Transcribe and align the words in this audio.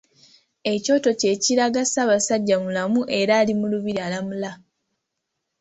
Ekyoto 0.73 1.09
kye 1.19 1.33
kilaga 1.43 1.81
Ssaabasajja 1.85 2.55
mulamu 2.63 3.01
era 3.19 3.33
ali 3.41 3.53
mu 3.59 3.65
lubiri 3.71 3.99
alamula. 4.07 4.51